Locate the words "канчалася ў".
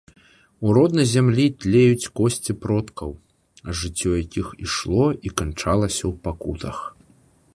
5.43-6.13